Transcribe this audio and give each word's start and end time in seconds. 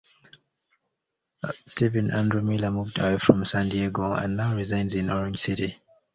Steven 1.67 2.09
Andrew 2.09 2.41
Miller 2.41 2.71
moved 2.71 2.97
away 2.97 3.19
from 3.19 3.45
San 3.45 3.69
Diego 3.69 4.13
and 4.13 4.35
now 4.35 4.55
resides 4.55 4.95
in 4.95 5.11
Orange 5.11 5.45
County. 5.45 5.77